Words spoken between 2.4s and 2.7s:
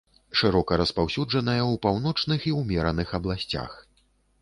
і